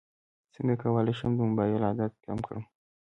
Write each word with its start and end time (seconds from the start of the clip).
څنګه 0.53 0.75
کولی 0.83 1.13
شم 1.19 1.31
د 1.35 1.39
موبایل 1.49 1.81
عادت 1.87 2.11
کم 2.25 2.37
کړم 2.45 2.63